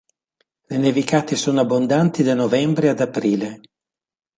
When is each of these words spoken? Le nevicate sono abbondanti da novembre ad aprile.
Le 0.65 0.77
nevicate 0.79 1.35
sono 1.35 1.59
abbondanti 1.59 2.23
da 2.23 2.33
novembre 2.33 2.89
ad 2.89 3.01
aprile. 3.01 3.61